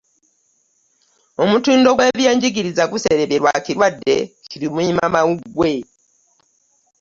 Omutindo 1.43 1.89
gw'ebyenjigiriza 1.93 2.83
guserebye 2.91 3.37
lwa 3.41 3.55
kirwadde 3.65 4.15
ki 4.49 4.57
lumiimamawuggwe. 4.61 5.71